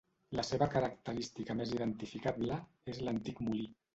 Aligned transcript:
La 0.37 0.43
seva 0.45 0.67
característica 0.75 1.57
més 1.59 1.75
identificable 1.77 2.59
és 2.95 3.05
l'antic 3.09 3.45
molí. 3.49 3.71